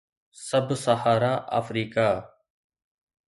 [0.47, 2.07] sub سهارا Africa